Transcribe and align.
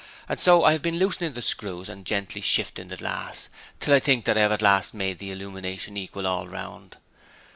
and 0.27 0.39
so 0.39 0.63
I 0.63 0.71
have 0.71 0.81
been 0.81 0.97
loosening 0.97 1.33
the 1.33 1.43
screws 1.43 1.87
and 1.87 2.07
gently 2.07 2.41
shifting 2.41 2.87
the 2.87 2.97
glass, 2.97 3.49
till 3.79 3.93
I 3.93 3.99
think 3.99 4.25
that 4.25 4.35
I 4.35 4.41
have 4.41 4.51
at 4.51 4.63
last 4.63 4.95
made 4.95 5.19
the 5.19 5.29
illumination 5.29 5.95
equal 5.95 6.25
all 6.25 6.47
round. 6.47 6.97